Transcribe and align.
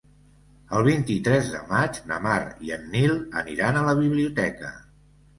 El 0.75 0.85
vint-i-tres 0.85 1.49
de 1.55 1.59
maig 1.73 1.99
na 2.11 2.17
Mar 2.27 2.37
i 2.69 2.73
en 2.77 2.87
Nil 2.95 3.13
aniran 3.43 3.77
a 3.77 3.83
la 3.89 3.93
biblioteca. 3.99 4.73